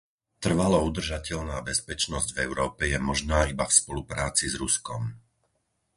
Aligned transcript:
Trvalo 0.45 0.77
udržateľná 0.89 1.57
bezpečnosť 1.69 2.27
v 2.33 2.41
Európe 2.49 2.83
je 2.93 2.97
možná 3.09 3.39
iba 3.51 3.65
v 3.69 3.77
spolupráci 3.85 4.45
s 4.49 4.55
Ruskom. 4.63 5.01